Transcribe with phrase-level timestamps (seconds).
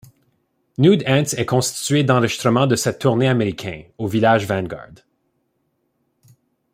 [0.79, 5.05] Nude Ants est constitué d'enregistrements de cette tournée américain, au Village Vanguard.